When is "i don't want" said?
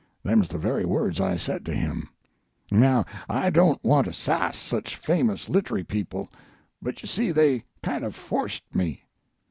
3.29-4.07